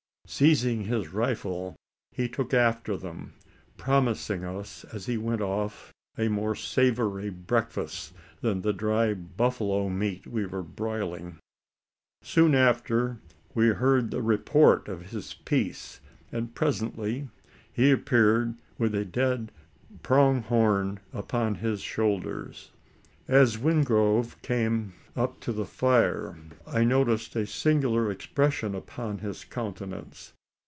[0.27, 1.75] Seizing his rifle,
[2.13, 3.33] he took after them
[3.75, 10.25] promising us as he went off a more savoury breakfast than the dry buffalo meat
[10.25, 11.37] we were broiling.
[12.21, 13.17] Soon after,
[13.53, 15.99] we heard the report of his piece;
[16.31, 17.27] and, presently,
[17.69, 19.51] he re appeared with a dead
[20.01, 22.71] "prong horn" upon his shoulders.
[23.27, 30.31] As Wingrove came up to the fire, I noticed a singular expression upon his countenance.